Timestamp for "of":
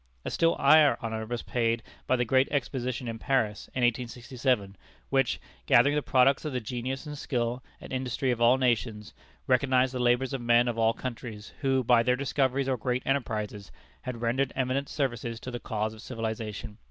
6.43-6.53, 8.31-8.41, 10.33-10.41, 10.67-10.79, 15.93-16.01